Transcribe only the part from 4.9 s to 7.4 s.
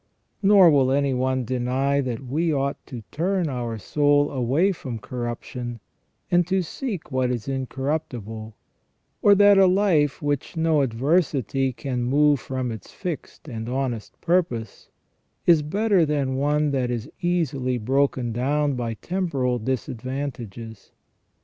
corruption, and to seek what